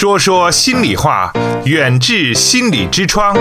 [0.00, 1.30] 说说心里话，
[1.66, 3.36] 远志心理之窗。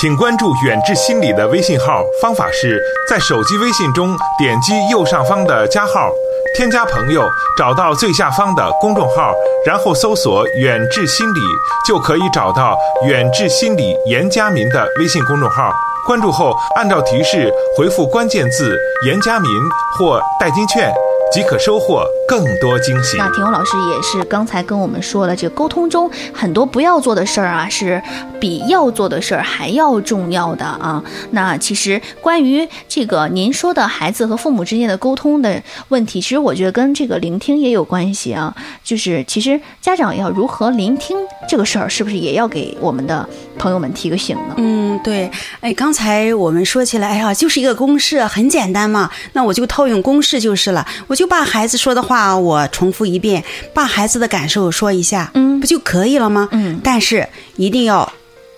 [0.00, 2.80] 请关注远志心理的微信号，方法是
[3.10, 6.12] 在手机微信中点击右上方的加号，
[6.56, 7.28] 添加朋友，
[7.58, 9.34] 找到最下方的公众号，
[9.66, 11.40] 然后搜索“远志心理”，
[11.84, 12.78] 就可以找到
[13.08, 15.72] 远志心理严家民的微信公众号。
[16.06, 19.50] 关注后，按照提示回复关键字“严家民”
[19.98, 20.88] 或“代金券”。
[21.32, 23.16] 即可收获更多惊喜。
[23.16, 28.00] 那田勇老师也是刚才跟我们说了，这个沟通中很多不要做的事儿啊，是
[28.40, 31.02] 比要做的事儿还要重要的啊。
[31.32, 38.54] 那其实关于这个您说的孩子和父母之间的沟通的问题，其实我觉得跟这个聆听也有关系啊。
[38.84, 41.16] 就是其实家长要如何聆听
[41.48, 44.54] 这个事儿，是不是也要给我们的朋友们提个醒呢？
[44.58, 45.28] 嗯，对。
[45.60, 49.10] 哎，刚才我们说起来，哎呀，就是一个公式，很简单嘛。
[49.32, 51.24] 那我就套用公式就是了，我就。
[51.24, 53.42] 就把孩子说的话我重复一遍，
[53.72, 56.48] 把孩子的感受说一下，嗯，不就可以了吗？
[56.52, 58.12] 嗯，但是一定要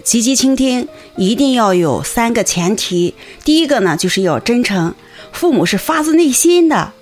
[0.05, 3.15] 积极倾听，一定要有三个前提。
[3.45, 4.95] 第一个呢，就是要真诚，
[5.33, 6.93] 父母是发自内心的，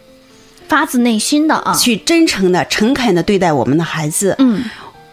[0.68, 4.34] 发自内心的啊，去真诚的、诚恳的对待我们的孩子。
[4.38, 4.64] 嗯，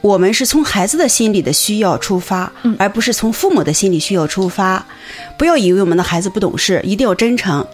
[0.02, 4.86] 我们是从孩子的心理的需要出发，嗯，而不是从父母的心理需要出发。
[5.38, 7.66] 不要以为我们的孩子不懂事，一定要真诚。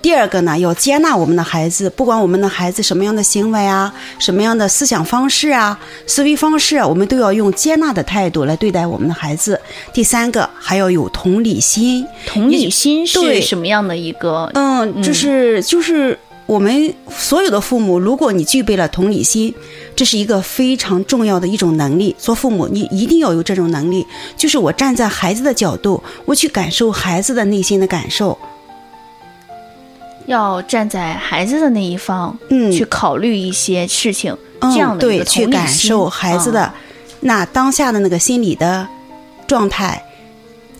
[0.00, 9.60] 第二个呢，要接纳我们的孩子，不管我们的孩子什么样的行为啊，什么样的思想方式啊、思维方式，啊，我们都要用接纳的态度来对待我们的孩子。
[9.92, 12.06] 第三个，还要有同理心。
[12.26, 14.50] 同理心是什么样的一个？
[14.54, 19.52] 嗯，就是就是我们所有的父母，如果你具备了同理心，
[19.96, 22.14] 这是一个非常重要的一种能力。
[22.16, 28.38] 做父母，你一定要有这种能力，就是我站在孩子的角度，我去感受孩子的内心的感受。
[30.28, 36.70] 要站在孩子的那一方，嗯，去考虑一些事情，这样的对，去感受孩子的
[37.20, 38.86] 那当下的那个心理的
[39.46, 40.04] 状态，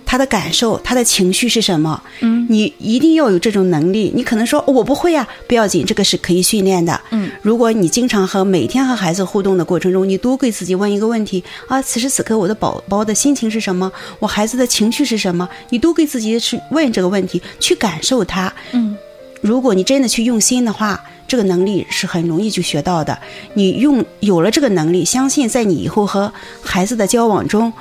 [0.05, 2.03] 他的感受，他的情绪是什么？
[2.21, 4.13] 嗯，你一定要有这种能力。
[4.15, 7.01] 你可能说我不会呀，不要紧，这个是可以训练的。
[7.09, 13.91] 嗯，如果你经常和每天和孩子互动的过程中，你多给自己问一个问题啊：此时此刻我的宝宝的心情是什么？
[14.19, 15.49] 我孩子的情绪是什么？
[15.71, 18.53] 你多给自己去问这个问题，去感受他。
[18.73, 18.95] 嗯。
[19.41, 23.17] 如果你真的去用心的话，这个能力是很容易就学到的。
[23.55, 26.33] 你用有了这个能力，相信在你以后和
[26.63, 27.73] 孩子的交往中，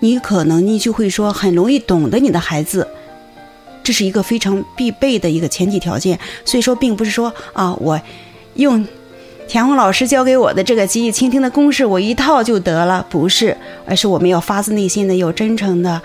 [0.00, 2.86] 你可能你就会说很容易懂得你的孩子，
[3.82, 6.18] 这是一个非常必备的一个前提条件。
[6.44, 8.00] 所以说，并不是说啊，我
[8.54, 8.86] 用
[9.48, 13.56] 田红老师教给我的这个积极倾听的公式，我一套就得了，不是，
[13.86, 16.02] 而是我们要发自内心的、要真诚的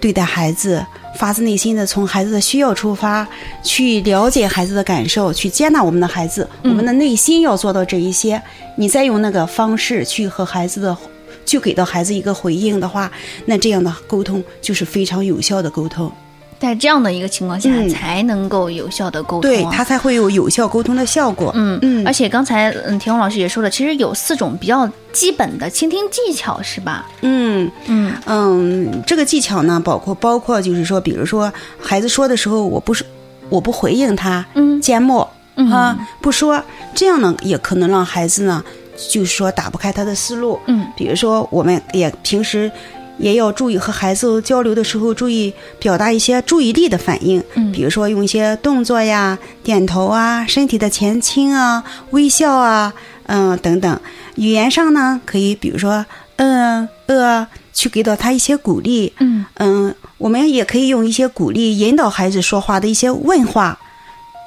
[0.00, 0.84] 对待孩子。
[1.16, 3.26] 发自内心的从孩子的需要出发，
[3.62, 6.48] 去了解孩子的感受，去接纳我们的孩子。
[6.62, 8.40] 我们的内心要做到这一些，
[8.76, 10.96] 你再用那个方式去和孩子的，
[11.44, 13.10] 去给到孩子一个回应的话，
[13.46, 16.12] 那这样的沟通就是非常有效的沟通。
[16.58, 21.52] 在这样的一个情况下，才能够有效的沟通，对他才会有有效沟通的效果。
[21.54, 27.06] 嗯嗯，而且刚才嗯田红老师也说了，其实有四种比较基本的倾听技巧，是吧？
[27.20, 33.04] 嗯嗯嗯，这个技巧呢，包括包括就是说，比如说孩子说的时候，我不是
[33.48, 35.28] 我不回应他，嗯，缄默
[35.70, 36.62] 啊，不说，
[36.94, 38.64] 这样呢也可能让孩子呢，
[39.10, 40.58] 就是说打不开他的思路。
[40.66, 42.70] 嗯，比如说我们也平时。
[43.18, 52.92] 也要注意和孩子交流的时候，注意表达一些注意力的反应，嗯，比如说用一些动作呀、点头啊、身体的前倾啊、微笑啊，
[53.26, 54.00] 嗯等等。
[54.36, 56.04] 语言上呢，可以比如说
[56.36, 63.78] 嗯呃，去给到他一些鼓励，嗯嗯，我们也可以用一些鼓励引导孩子说话的一些问话，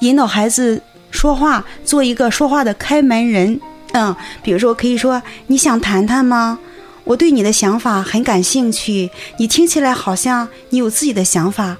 [0.01, 3.59] 引导孩子说话，做一个说话的开门人，
[3.93, 6.59] 嗯，比如说可以说你想谈谈吗？
[7.03, 11.77] 我对你的想法很感兴趣，你听起来好像你有自己的想法，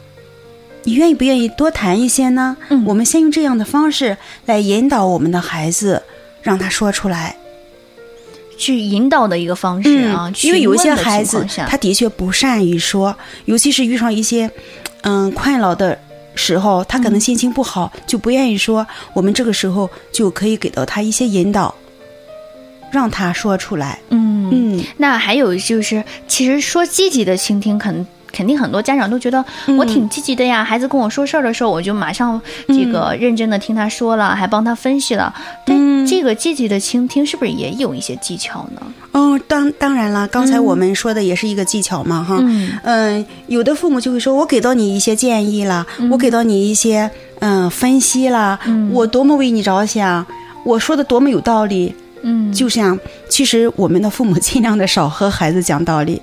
[0.83, 2.57] 你愿意不愿意多谈一些呢？
[2.69, 6.01] 嗯，我们先用这样的方式来引导我们的孩子，
[6.41, 7.35] 让他说出来，
[8.57, 10.31] 去引导的一个方式啊。
[10.41, 13.15] 因为有一些孩子他的确不善于说，
[13.45, 14.49] 尤其是遇上一些
[15.01, 15.99] 嗯困扰的
[16.33, 18.87] 时候，他可能心情不好，就不愿意说。
[19.13, 21.75] 我们这个时候就可以给到他一些引导。
[22.91, 23.99] 让他说出来。
[24.09, 29.43] 嗯嗯，那还有就是，其实说积极的倾听，肯肯定很多家长都觉得
[29.77, 30.63] 我挺积极的呀。
[30.63, 35.33] 孩子跟我说事儿的时候，我就马上这个认真的听他说了，还帮他分析了。
[35.65, 38.81] 但这个积极的倾听是不是也有一些技巧呢？
[39.11, 42.37] 哦，当当然了，刚才我们说的也是一个技巧嘛，哈。
[42.41, 47.09] 嗯嗯，有的父母就会说，我给到你一些建议了，我给到你一些
[47.39, 48.59] 嗯分析了，
[48.91, 50.25] 我多么为你着想。
[50.65, 51.93] 我说的多么有道理。
[52.21, 56.21] 嗯，就像，其实我们的父母尽量的少和孩子讲道理，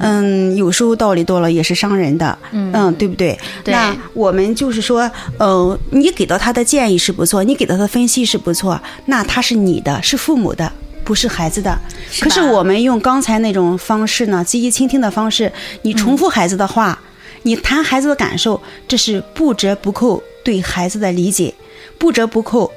[0.00, 3.38] 嗯，有时候道理多了也是伤人的，嗯，对不对？
[3.64, 3.72] 对。
[3.72, 10.70] 那我们就是说，呃，你给到他的建议是不错，你给到他的分析是不错，那他是你的，是父母的。
[11.04, 11.74] 不是孩子的，
[12.10, 16.98] 是可是我们用刚才那种方式呢，积极倾听的方式，你重复孩子的话，
[17.44, 21.54] 你谈孩子的感受，这是不折不扣对孩子的理解，
[21.96, 22.70] 不折不扣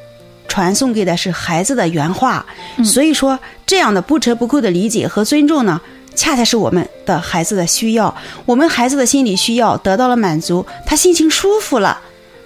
[0.51, 2.45] 传送给的是孩子的原话。
[2.83, 5.79] 所以说，这样的不折不扣的理解和尊重呢，
[6.13, 8.13] 恰恰是我们的孩子的需要。
[8.45, 11.97] 我们孩子的心理需要得到了满足，他心情舒服了。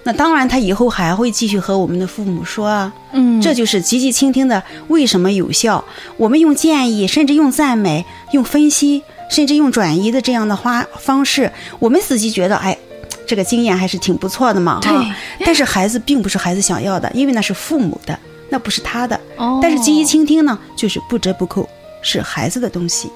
[0.04, 5.84] 那当然，他以后还会继续和我们的父母说啊，嗯，这就是积极倾听的为什么有效。
[6.16, 11.50] 我们用建议，甚至用赞美、用分析，甚至用转移的这样的花方式，
[11.80, 12.78] 我们自己觉得，哎，
[13.26, 14.78] 这个经验还是挺不错的嘛。
[14.80, 18.18] 对哈但是孩子并不是孩子想要的，因为那是父母的，
[18.48, 19.18] 那不是他的。
[19.36, 21.68] 哦但是积极倾听呢，就是不折不扣
[22.02, 23.10] 是孩子的东西。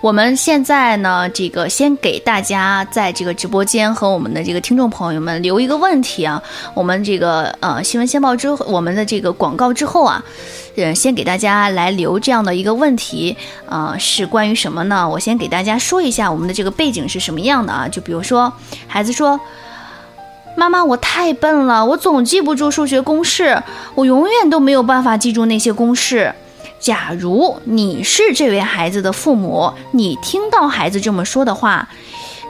[0.00, 6.42] 我们现在呢，这个先给大家在这个直播间和我们的这个听众朋友们留一个问题啊。
[6.72, 10.24] 我们这个呃新闻先报之后，我们的这个广告之后啊，
[10.76, 13.36] 呃，先给大家来留这样的一个问题，
[13.66, 15.06] 呃，是关于什么呢？
[15.06, 17.86] 我先给大家说一下我们的这个背景是什么样的啊。
[17.86, 18.50] 就比如说，
[18.86, 19.38] 孩子说。
[20.56, 23.62] 妈妈，我太笨了，我总记不住数学公式，
[23.94, 26.34] 我永远都没有办法记住那些公式。
[26.80, 31.86] 假如你是这位孩子的父母，你听到孩子这么说的话，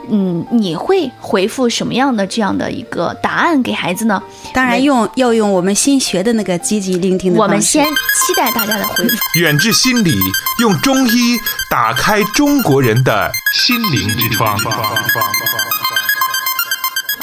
[0.09, 4.23] 嗯，你会回复什么样的这样的一个答案给孩子呢？
[4.53, 7.39] 当然用要用我们新学的那个积极聆听的。
[7.39, 9.15] 我们先期待大家的回复。
[9.39, 10.15] 远志心理
[10.59, 11.37] 用中医
[11.69, 14.57] 打开中国人的心灵之窗。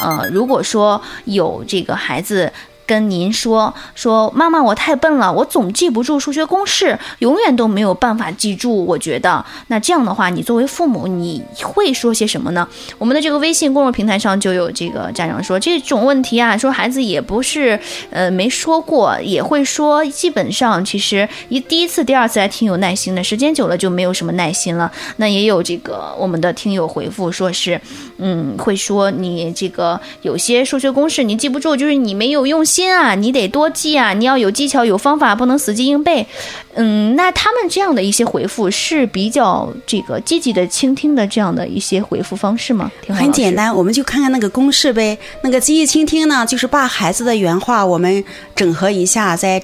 [0.01, 2.53] 呃，如果说有这个孩子
[2.89, 8.83] 跟您说说，妈妈，我太笨了，我总记不住数学公式，永远都没有办法记住。
[8.87, 12.67] 我觉得，那这样的话，你作为父母，你会说些什么呢？
[12.97, 17.79] 我们的这个微信公众平台上就有这个家长说，这种问题啊，说孩子也不是
[18.11, 24.91] 呃没说过，也会说，基本上其实一第一次、第二次还挺有耐心的，时间久了就没有什么耐心了。
[25.17, 27.79] 那也有这个我们的听友回复说是，
[28.17, 36.27] 嗯，会说你这个有些数学公式你记不住，就是你没有用心啊，你得多记啊，你要有技巧、有方法，不能死记硬背。
[36.75, 42.91] 嗯，那他们这样的一些回复是比较这个积极的倾听的这样的一些回复方式吗？
[43.09, 45.19] 很简单，我们就看看那个公式呗。
[45.43, 48.23] 那个积极倾听呢，就是把孩子的原话我们
[48.55, 49.61] 整合一下，再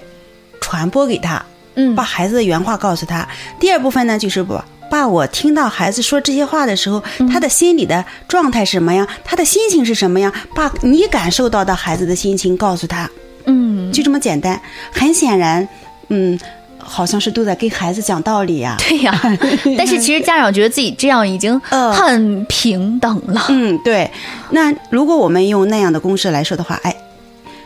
[0.60, 1.44] 传播给他，
[1.74, 3.28] 嗯把孩子的原话告诉他。
[3.60, 7.28] 第二部分呢，就是不把我听到孩子说这些话的时候，嗯。
[7.28, 13.10] 他的心理的状态是什么样，他的心情是什么样，爸你感受到的孩子的心情告诉他，
[13.46, 14.60] 嗯，就这么简单。
[14.92, 15.66] 很显然，
[16.08, 16.38] 嗯，
[16.78, 19.20] 好像是都在跟孩子讲道理呀、对呀、
[19.76, 21.92] 但是其实家长觉得自己这样已经呃。
[21.92, 23.46] 很平等了。
[23.48, 24.08] 嗯，对。
[24.50, 26.94] 那如果我们用那样的公式来说的话，哎，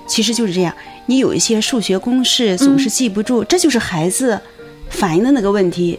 [0.07, 0.73] 其实就是这样。
[1.07, 4.39] 你有一些数学公式总是记不住，这就是孩子
[4.91, 5.99] 反映的那个问题，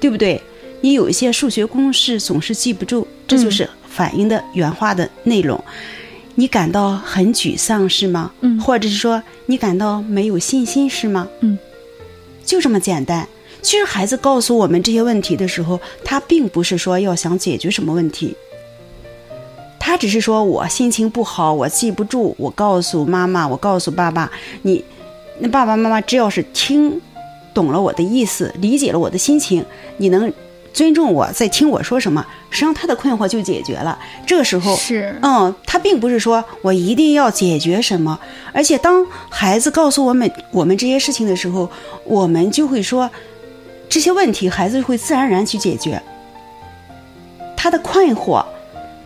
[0.00, 0.40] 对不对？
[0.80, 5.62] 你有一些数学公式总是记不住，这就是反映的原话的内容。
[6.34, 8.32] 你感到很沮丧是吗？
[8.40, 11.28] 嗯或者是说你感到没有信心是吗？
[11.40, 11.58] 嗯，
[12.44, 13.26] 就这么简单。
[13.62, 18.36] 其实孩子告诉我们这些问题的时候，他并不是说要想解决什么问题，
[19.80, 24.30] 他只是说我心情不好，我记不住，我告诉妈妈，我告诉爸爸，
[24.60, 24.84] 你
[25.38, 27.00] 那爸爸妈妈只要是听
[27.54, 29.64] 懂了我的意思，理解了我的心情，
[29.98, 30.30] 你能
[30.72, 33.96] 尊重我，在听我说什么，实际上他的困惑就解决了。
[34.26, 38.18] 这个时候，是嗯，他并不是说我一定要解决什么，
[38.52, 41.70] 而且当孩子告诉我们我们这些事情的时候，
[42.04, 43.08] 我们就会说
[43.88, 46.02] 这些问题，孩子会自然而然去解决
[47.56, 48.44] 他的困惑，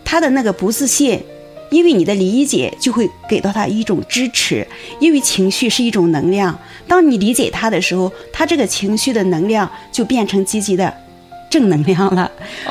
[0.03, 1.23] 他的那个不自信。
[1.71, 4.67] 因为你的理解就会给到他一种支持，
[5.01, 6.59] 因为情绪是一种能量。
[6.87, 10.93] 当你理解他的时候，他这个情绪的能量就变成积极的
[11.51, 12.31] 正能量了。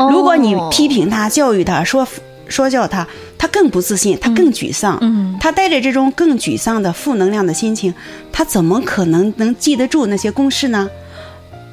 [0.10, 2.08] 如果你哦批评他、教育他、说
[2.48, 4.98] 说教他，他更不自信，他更沮丧。
[5.02, 7.94] 嗯他带着这种更沮丧的负能量的心情，
[8.32, 10.90] 他怎么可能能记得住那些公式呢？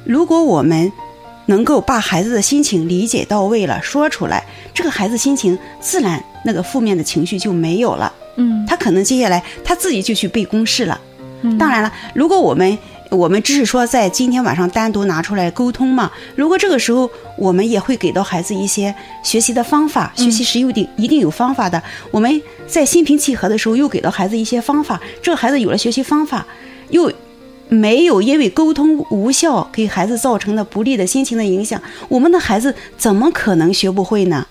[0.05, 0.91] 如果我们
[1.47, 8.13] 能够把孩子的心情理解到位了，说出来，这个孩子心情自然那个负面的情绪就没有了。
[8.37, 10.99] 嗯他可能接下来他自己就去背公式了。
[11.41, 12.77] 嗯当然了，如果我们
[13.11, 21.81] 我们只是说在今天晚上单独拿出来沟通嘛，如果这个时候我们也会给到孩子一些学习的方法，学习是有定一定有方法的。
[22.11, 26.45] 我们在心平气和的时候又给到孩子一些方法，这个孩子有了学习方法，
[26.89, 27.11] 又
[27.69, 34.47] 没有因为沟通无效给孩子造成的不利的心情的影响，我们的孩子怎么可能学不会呢？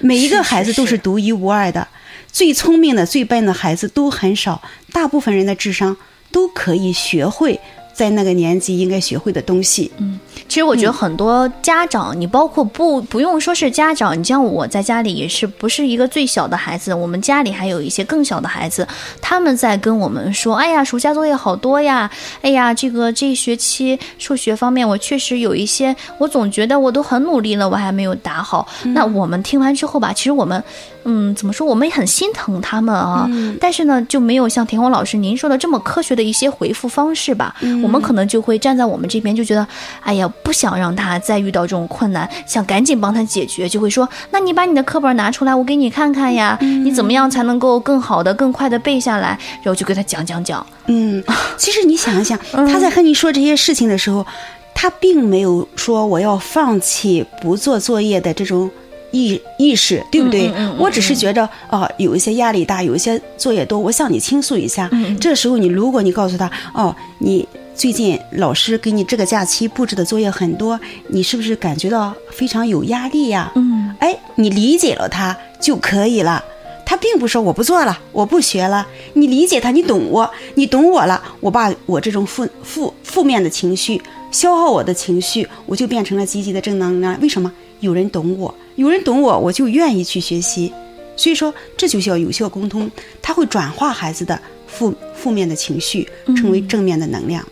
[0.00, 1.86] 每一个孩子都是独一无二的，
[2.30, 5.96] 最聪明的、最笨的孩子都很少，大部分人的智商
[6.30, 7.58] 都可以学会。
[7.92, 9.90] 在那个年纪应该学会的东西。
[9.98, 10.18] 嗯，
[10.50, 18.84] 其实我觉得很多家长，你包括不不用说是家长，你像我在家里也是不是一个最小的孩子，我们家里还有一些更小的孩子，
[19.22, 22.10] 他们在跟我们说：“哎呀，暑假作业好多呀！
[22.42, 30.60] 哎呀，这个这一学期数学方面我确实有一些，我总觉得我都很努力了，我还没有答好。”那我们听完之后吧，其实我们。
[31.04, 31.66] 嗯，怎么说？
[31.66, 33.28] 我们也很心疼他们啊，
[33.60, 37.54] 但是呢，就没有像田红老师您说的这么科学的一些回复方式吧？
[37.82, 39.66] 我们可能就会站在我们这边，就觉得，
[40.00, 49.38] 哎呀，不想让他再遇到这种困难，想赶紧帮他解决，就会说，那你把你的课本拿出来，我给你看看呀，你怎么样才能够更好的、更快的背下来？
[49.62, 50.64] 然后就给他讲讲讲。
[50.86, 51.22] 嗯，
[51.56, 54.26] 其实你想一想， 他在和你说这些事情的时候，
[54.74, 58.70] 他并没有说我要放弃不做作业的这种。
[59.12, 60.50] 意意识对不对？
[60.78, 64.90] 我只是觉着哦，有一些压力大，有一些作业多，我向你倾诉一下。
[65.20, 73.50] 这时候你如果你告诉他哦，你最近老师给你这个假期布置的作业很多，你是不是感觉到非常有压力呀？
[73.54, 76.44] 嗯，哎，你理解了他就可以了。
[76.84, 78.84] 他并不说我不做了，我不学了。
[79.12, 81.22] 你理解他，你懂我，你懂我了。
[81.38, 84.02] 我把我这种负负负面的情绪
[84.32, 87.16] 消耗我的情绪，我就变成了积极的正能量。
[87.20, 87.50] 为什么？
[87.80, 88.54] 有人懂我。
[88.76, 90.72] 有人懂我，我就愿意去学习，
[91.16, 97.46] 所以说这就叫有效沟通，它会转化孩子的负负面的情绪，成为正面的能量。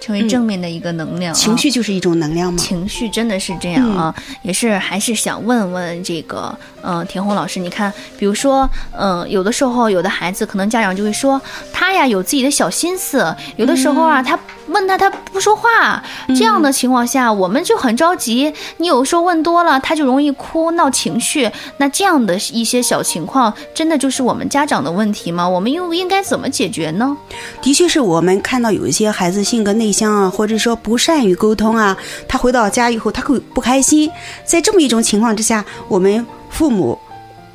[0.00, 2.58] 成为正面的一个能量，情绪就是一种能量吗？
[2.58, 11.40] 情绪真的是这样啊，也是还是想问问这个，嗯，田红老师，你看，比如说，嗯，有的时候有的孩子可能家长就会说
[11.70, 14.38] 他呀有自己的小心思，有的时候啊他
[14.68, 18.52] 问他他不说话，这样的情况下我们就很着急。
[18.78, 21.50] 你有时候问多了，他就容易哭闹情绪。
[21.76, 25.46] 那这样的一些小情况，真的就是我们家长的问题吗？
[25.46, 27.14] 我们又应该怎么解决呢？
[27.60, 29.89] 的确是我们看到有一些孩子性格内。
[29.92, 31.96] 向啊，或者说不善于沟通啊，
[32.28, 34.10] 他回到家以后他会不开心。
[34.44, 36.98] 在这么一种情况之下，我们父母，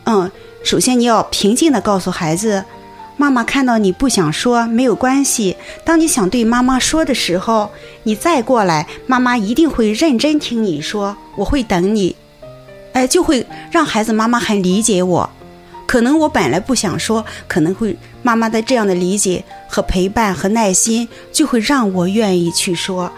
[0.05, 0.29] 嗯，
[0.63, 2.63] 首先你要平静的告诉孩子，
[3.17, 5.55] 妈妈看到你不想说没有关系。
[5.83, 7.69] 当你想对妈妈说的时候，
[8.03, 12.15] 你再过来，妈妈一定会认真听你说，我会等你。
[12.93, 15.29] 哎，就会让孩子妈妈很理解我。
[15.85, 23.11] 可能我本来不想说，可能会妈妈的这样的理解和陪伴和耐心，就会让我愿意去说，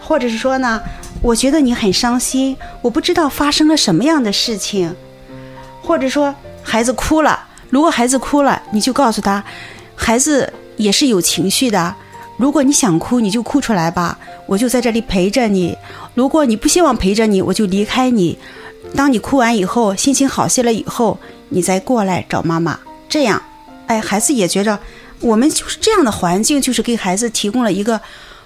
[0.00, 0.80] 或者是说呢，
[1.20, 4.94] 我觉得你很伤心，我不知道发生了什么样的事情，
[5.82, 7.38] 或者说孩子哭了，
[7.68, 9.44] 如果孩子哭了，你就告诉他，
[9.94, 11.94] 孩子也是有情绪的，
[12.38, 15.76] 如果你想哭，你就哭出来吧，我就在这里陪着你；
[16.14, 18.38] 如果你不希望陪着你，我就离开你。
[18.94, 21.18] 当你哭完以后，心情好些了以后。
[21.54, 22.76] 你再过来找妈妈，
[23.08, 23.40] 这样，
[23.86, 24.76] 哎，孩子也觉着
[25.20, 28.00] 我们就是这样的环境，就是给孩子提供了一个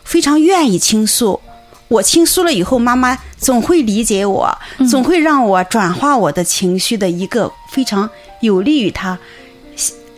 [0.05, 1.41] 非常愿意倾诉。
[1.89, 4.55] 我倾诉了以后，妈妈总会理解我，
[4.91, 8.09] 总会让我转化我的情绪的一个非常
[8.43, 9.19] 有利于他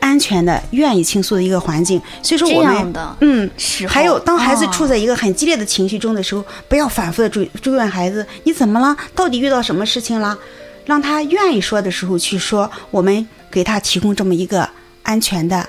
[0.00, 2.02] 安全的、愿意倾诉的一个环境。
[2.23, 3.49] 所以说，我们嗯，
[3.87, 10.37] 还有当孩子处在一个很激烈的情绪中的时候，不要反复的追追问孩子你怎么了，到底遇到什么事情了。
[10.90, 14.68] 让他愿意说的时候去说，我们给他提供这么一个
[15.04, 15.64] 安全的，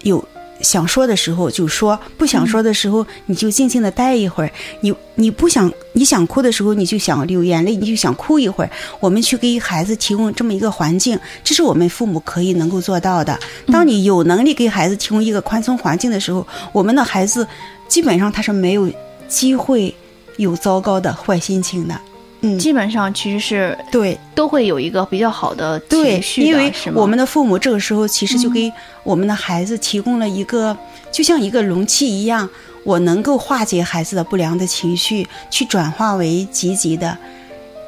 [0.00, 0.26] 有
[0.62, 4.50] 想说的时候就说，不想说的时候你就静静的待一会儿。
[4.80, 8.70] 你你不想你想哭的时候，你就想流眼泪，你就想哭一会儿。
[8.98, 13.38] 我们去给孩子提供这么一个环境，这是我们父母可以能够做到的。
[13.66, 17.46] 当你有能力给孩子提供一个宽松环境的时候，我们的孩子
[17.88, 18.90] 基本上他是没有
[19.28, 19.94] 机会
[20.38, 22.00] 有糟糕的坏心情的。
[22.46, 28.72] 嗯，基本上其实是对，都会有一个比较好的情绪因为我们的父母这个时候其实就给
[29.02, 30.76] 我们的孩子提供了一个，
[31.10, 32.48] 就像一个容器一样，
[32.84, 37.16] 我能够化解孩子的不良的情绪，去转化为积极的、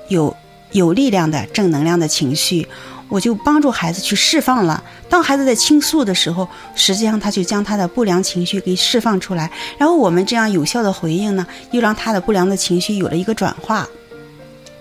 [0.08, 0.34] 有
[0.72, 2.66] 有力量的正能量的情绪，
[3.08, 4.82] 我就帮助孩子去释放了。
[5.08, 13.88] 当孩子在倾诉的时候，实际上他就将他的不良情绪给释放出来，然后我们这样有效的回应呢，又让他的不良的情绪有了一个转化。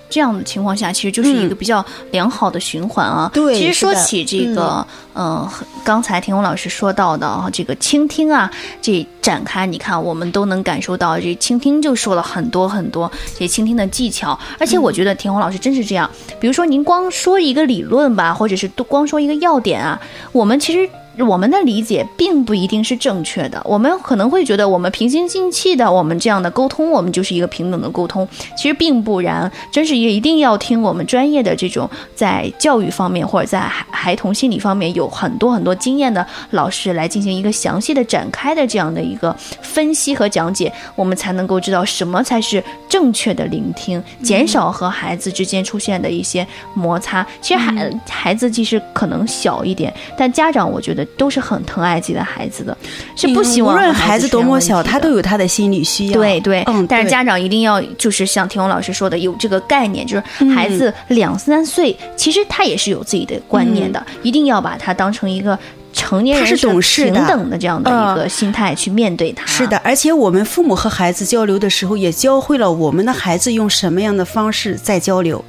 [0.10, 3.30] 这样的情况下，其实就是一个比较良好的循环啊。
[3.34, 4.86] 对，其实说起这个，
[5.16, 5.48] 嗯，
[5.84, 8.50] 刚才田红老师说到的啊这个倾听啊，
[8.82, 14.38] 这展开，你看我们都能感受到，这倾听就说了很多很多这倾听的技巧。
[14.60, 16.10] 而且我觉得田红老师真是这样，
[16.40, 20.00] 比如说您光说一个理论吧，或者是都光说一个要点啊，
[20.32, 20.90] 我们其实。
[21.26, 28.28] 我们的理解并不一定是正确的，我们可能会觉得我们平心静气的，我们这样的沟通，我们就是一个平等的沟通。
[28.56, 46.46] 其实并不然，真是也一定要听我们专业的这种在教育方面或者在孩孩童心理方面有很多很多经验的老师来进行一个详细的展开的这样的一个分析和讲解，我们才能够知道什么才是正确的聆听，减少和孩子之间出现的一些
[46.76, 47.26] 摩擦。
[47.42, 51.07] 其实孩孩子其实可能小一点，但家长我觉得。
[51.16, 52.76] 都是很疼爱自己的孩子的，
[53.16, 56.14] 是不希望无论孩子多么小，他都有他的心理需要。
[56.14, 65.58] 对对，嗯，但是家长一定要就是像田红老师说的，有这个概念，就是孩子两三岁，其实他也是有自己的观念的，一定要把他当成一个
[65.94, 69.46] 成年人是懂事平等的这样的一个心态去面对他。
[69.46, 75.44] 是的，而且我们父母和孩子交流的时候，也教会了我们的孩子用什么样的方式在交流。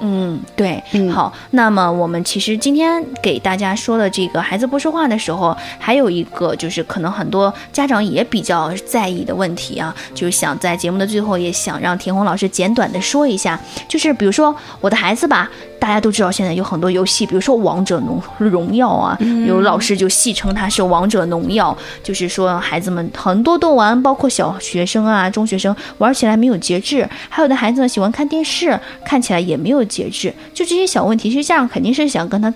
[0.00, 0.82] 嗯，对，
[1.12, 1.32] 好。
[1.50, 13.58] 那么我们其实今天给大家说的这个孩子不说话的时候，还有一个就是可能很多家长也比较在意的问题啊，就是想在节目的最后也想让田红老师简短的说一下，
[13.88, 15.50] 就是比如说我的孩子吧。
[15.78, 21.76] 大家都知道，现在有很多游戏，比如说《王者荣荣耀》啊，有老师就戏称它是《王者农药》，
[22.06, 32.52] 就是说孩子们很多都玩，包括小学生啊、中学生玩起来没有节制，还有的孩子呢喜欢看电视，看起来也没有节制，就这些小问题，其实家长肯定是想跟他。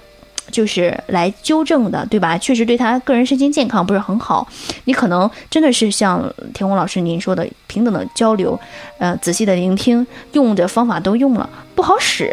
[0.50, 2.36] 就是来纠正的，对吧？
[2.38, 4.46] 确实对他个人身心健康不是很好。
[4.84, 8.58] 你可能真的是像田红老师您说的，平等的交流，
[8.98, 12.30] 呃，仔细的聆听，用的方法都用了，不好使。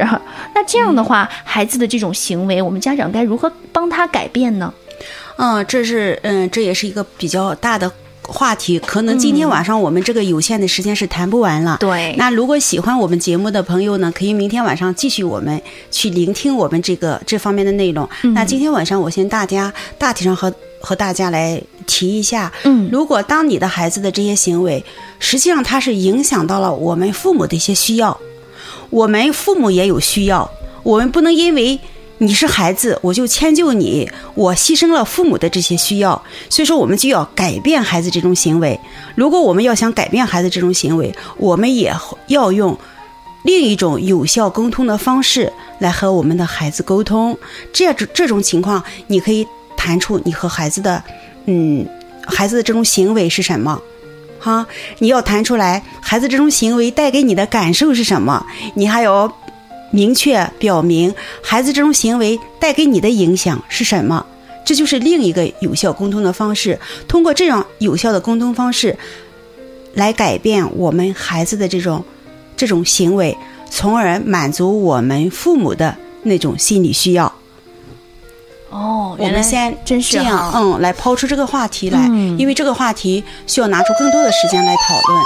[0.53, 4.73] 那这样的话，孩子的这种行为，我们家长该如何帮他改变呢？
[5.37, 7.91] 嗯，这是嗯，这也是一个比较大的。
[8.27, 11.77] 话题可能今天晚上我们这个有限的时间是谈不完了。
[11.79, 18.07] 对，那如果喜欢我们节目的朋友呢，可以明天晚上继续我们去聆听我们这个这方面的内容。
[18.33, 22.51] 那今天晚上我先大家大体上和和大家来提一下。
[22.63, 24.83] 嗯，如果当你的孩子的这些行为，
[25.19, 28.17] 实际上它是影响到了我们父母的一些需要，
[28.89, 30.49] 我们父母也有需要，
[30.83, 31.79] 我们不能因为。
[32.17, 38.79] 你是孩子，我就迁就你，我牺牲了父母的这些需要，所以说我们就要改变孩子这种行为。
[39.15, 41.93] 如果我们要想改变孩子这种行为，我们也
[42.27, 42.77] 要用
[43.43, 47.37] 另一种有效沟通的方式来和我们的孩子沟通。
[47.73, 51.03] 这样这种情况，你可以谈出你和孩子的，
[51.47, 51.85] 嗯，
[52.25, 53.77] 孩子的这种行为是什么，
[54.39, 54.65] 哈，
[54.99, 59.29] 你要谈出来，孩子这种行为带给你的感受是什么，你还有。
[59.91, 64.25] 明确表明孩子这种行为带给你的影响是什么，
[64.65, 66.79] 这就是另一个有效沟通的方式。
[67.07, 68.97] 通过这样有效的沟通方式，
[69.93, 72.03] 来改变我们孩子的这种
[72.57, 73.37] 这种行为，
[73.69, 77.31] 从而满足我们父母的那种心理需要。
[78.69, 85.23] 哦，我们先真是这样，嗯，来抛出这个话题来，因为这个话题需要拿出更多的时间来讨论。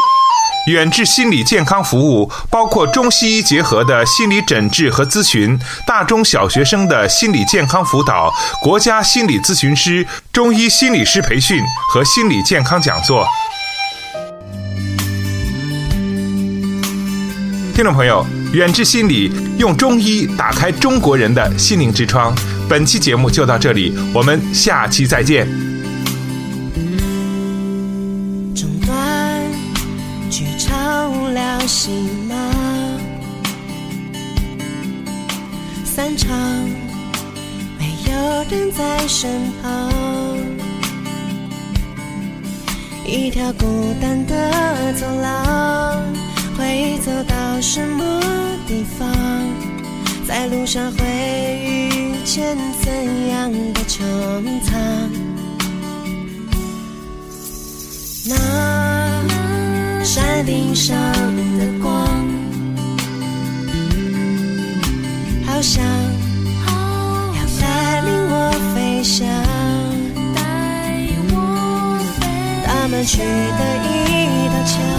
[0.69, 11.59] 远志心理健康服务包括中西医结合的心理诊治和咨询，大中小学生的心理健康辅导，国家心理咨询师、中医心理师培训
[11.91, 13.27] 和心理健康讲座。
[17.73, 22.35] 听众朋友，远志心理用中医打开中国人的心灵之窗。
[22.69, 25.68] 本期节目就到这里，我们下期再见。
[35.83, 36.37] 散场，
[37.77, 39.29] 没有人在身
[39.61, 39.91] 旁，
[43.05, 43.65] 一条孤
[44.01, 46.05] 单的走廊，
[46.57, 48.21] 会走到什么
[48.65, 49.09] 地方？
[50.25, 51.03] 在路上会
[51.65, 53.99] 遇见怎样的穹
[54.63, 54.79] 苍？
[58.25, 59.08] 那
[60.11, 60.97] 山顶上
[61.59, 61.87] 的光。
[65.45, 69.27] 好像要带领我飞翔，
[70.33, 70.41] 带
[71.29, 71.33] 我
[72.19, 72.25] 飞
[72.65, 74.98] 大门去的一道墙。